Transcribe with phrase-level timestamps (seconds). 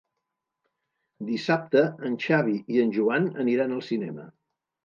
[1.27, 4.31] Dissabte en Xavi i en Joan aniran al cinema.